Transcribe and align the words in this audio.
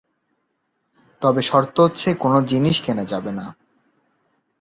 তবে 1.21 1.41
শর্ত 1.41 1.75
হচ্ছে 1.79 2.09
কোন 2.13 2.33
জিনিস 2.45 2.75
কেনা 2.85 3.03
যাবে 3.05 3.31
না। 3.31 3.45